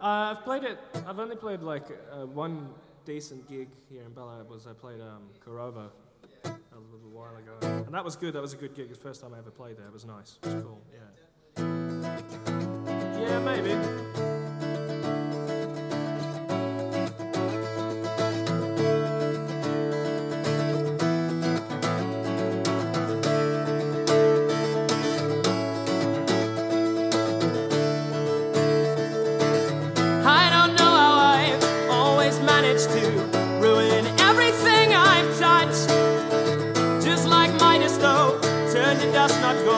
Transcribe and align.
Uh, 0.00 0.34
I've 0.34 0.44
played 0.44 0.64
it. 0.64 0.78
I've 1.06 1.18
only 1.18 1.36
played 1.36 1.60
like 1.60 1.84
uh, 2.10 2.24
one 2.24 2.70
decent 3.04 3.46
gig 3.48 3.68
here 3.90 4.02
in 4.02 4.12
Bella 4.12 4.42
was 4.48 4.66
I 4.66 4.72
played 4.72 5.00
um, 5.00 5.28
Corova 5.44 5.90
a 6.44 6.48
little 6.92 7.10
while 7.12 7.36
ago, 7.36 7.84
and 7.84 7.94
that 7.94 8.04
was 8.04 8.16
good. 8.16 8.34
That 8.34 8.40
was 8.40 8.54
a 8.54 8.56
good 8.56 8.74
gig. 8.74 8.86
It 8.86 8.90
was 8.90 8.98
the 8.98 9.04
first 9.04 9.20
time 9.20 9.34
I 9.34 9.38
ever 9.38 9.50
played 9.50 9.76
there. 9.76 9.86
It 9.86 9.92
was 9.92 10.06
nice. 10.06 10.38
It 10.42 10.54
was 10.54 10.62
cool. 10.62 10.80
Yeah. 10.92 11.00
to 32.78 33.58
ruin 33.60 34.06
everything 34.20 34.94
I've 34.94 35.38
touched. 35.40 35.88
Just 37.04 37.26
like 37.26 37.50
Midas, 37.60 37.96
though, 37.96 38.38
turned 38.72 39.00
to 39.00 39.10
dust, 39.10 39.40
not 39.40 39.56
gold. 39.64 39.69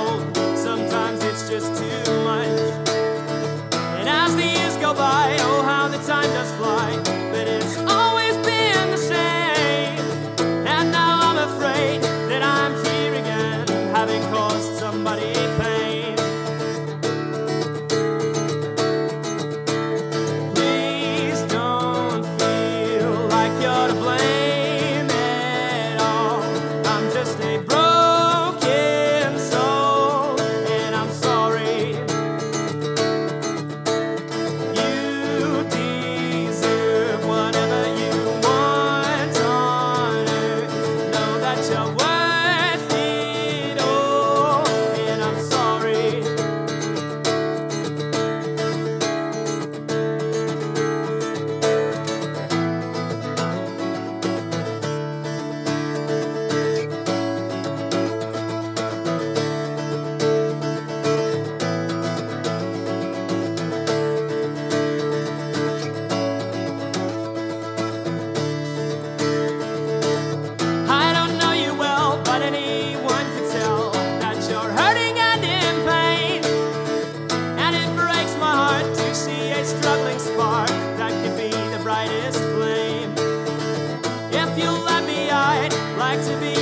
if 84.52 84.58
you 84.58 84.70
let 84.70 85.04
me, 85.06 85.30
I'd 85.30 85.72
like 85.96 86.20
to 86.26 86.36
be 86.38 86.61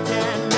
I 0.00 0.02
can. 0.02 0.49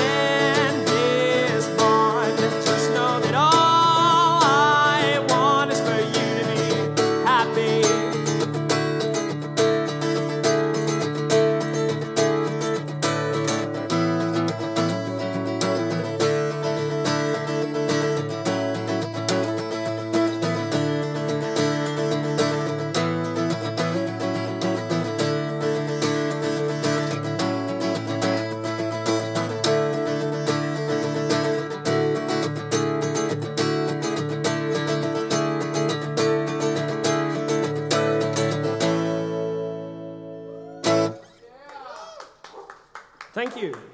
Thank 43.33 43.57
you. 43.57 43.92